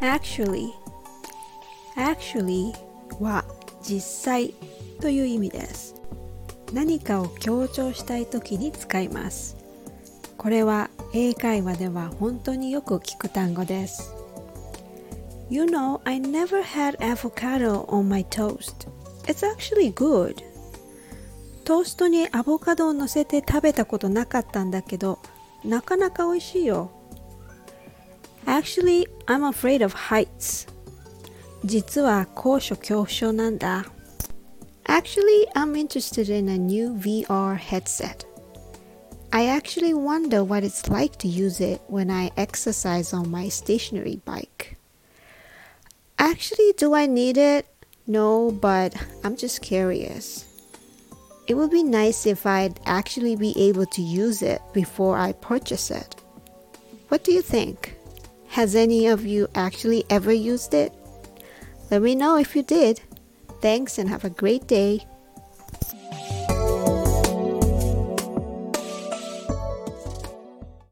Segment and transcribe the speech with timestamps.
[0.00, 0.72] actually
[1.96, 2.72] actually
[3.20, 3.44] は
[3.82, 4.54] 実際
[5.00, 5.94] という意味です
[6.72, 9.56] 何かを強調したい時に使います
[10.36, 14.14] これは英会話では本当によく聞く単語です
[15.50, 18.88] You know, I never had avocado on my toast.
[19.24, 20.36] It's actually good.
[21.64, 25.18] トーストにアボカドを乗せて食べたことなかったんだけど、
[25.64, 26.92] なかなか美味しいよ。
[28.49, 30.67] Actually, I'm afraid of heights.
[31.63, 33.85] 実は高所恐怖症なんだ。
[34.85, 38.25] Actually, I'm interested in a new VR headset.
[39.31, 44.21] I actually wonder what it's like to use it when I exercise on my stationary
[44.23, 44.77] bike.
[46.17, 47.65] Actually, do I need it?
[48.07, 48.93] No, but
[49.23, 50.45] I'm just curious.
[51.47, 55.91] It would be nice if I'd actually be able to use it before I purchase
[55.91, 56.15] it.
[57.09, 57.88] What do you think?
[58.50, 60.92] Has any of you actually ever used it?
[61.88, 63.00] Let me know if you did.
[63.62, 65.06] Thanks and have a great day.